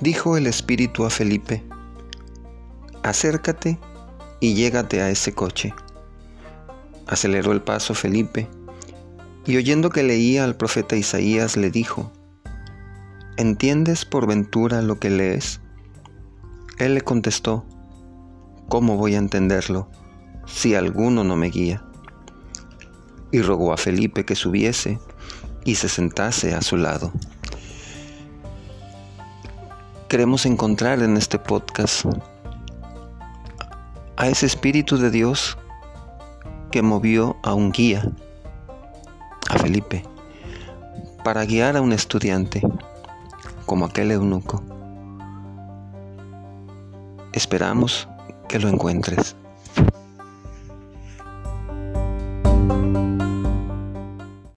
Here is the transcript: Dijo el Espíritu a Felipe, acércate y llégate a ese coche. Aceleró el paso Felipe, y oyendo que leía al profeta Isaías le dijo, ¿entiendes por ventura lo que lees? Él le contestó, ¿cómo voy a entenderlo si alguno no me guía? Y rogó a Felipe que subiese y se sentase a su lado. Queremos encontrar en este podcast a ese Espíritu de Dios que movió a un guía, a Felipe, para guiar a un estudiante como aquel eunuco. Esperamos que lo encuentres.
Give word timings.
Dijo 0.00 0.36
el 0.36 0.46
Espíritu 0.46 1.06
a 1.06 1.10
Felipe, 1.10 1.62
acércate 3.02 3.78
y 4.40 4.52
llégate 4.52 5.00
a 5.00 5.08
ese 5.08 5.32
coche. 5.32 5.74
Aceleró 7.06 7.52
el 7.52 7.62
paso 7.62 7.94
Felipe, 7.94 8.46
y 9.46 9.56
oyendo 9.56 9.88
que 9.88 10.02
leía 10.02 10.44
al 10.44 10.54
profeta 10.56 10.96
Isaías 10.96 11.56
le 11.56 11.70
dijo, 11.70 12.12
¿entiendes 13.38 14.04
por 14.04 14.26
ventura 14.26 14.82
lo 14.82 15.00
que 15.00 15.08
lees? 15.08 15.60
Él 16.78 16.92
le 16.92 17.00
contestó, 17.00 17.64
¿cómo 18.68 18.98
voy 18.98 19.14
a 19.14 19.18
entenderlo 19.18 19.88
si 20.46 20.74
alguno 20.74 21.24
no 21.24 21.36
me 21.36 21.48
guía? 21.48 21.82
Y 23.32 23.40
rogó 23.40 23.72
a 23.72 23.78
Felipe 23.78 24.26
que 24.26 24.34
subiese 24.34 24.98
y 25.64 25.76
se 25.76 25.88
sentase 25.88 26.54
a 26.54 26.60
su 26.60 26.76
lado. 26.76 27.12
Queremos 30.08 30.46
encontrar 30.46 31.02
en 31.02 31.16
este 31.16 31.36
podcast 31.36 32.06
a 34.16 34.28
ese 34.28 34.46
Espíritu 34.46 34.98
de 34.98 35.10
Dios 35.10 35.58
que 36.70 36.80
movió 36.80 37.36
a 37.42 37.54
un 37.54 37.72
guía, 37.72 38.08
a 39.50 39.58
Felipe, 39.58 40.04
para 41.24 41.44
guiar 41.44 41.76
a 41.76 41.80
un 41.80 41.92
estudiante 41.92 42.62
como 43.66 43.86
aquel 43.86 44.12
eunuco. 44.12 44.62
Esperamos 47.32 48.08
que 48.48 48.60
lo 48.60 48.68
encuentres. 48.68 49.34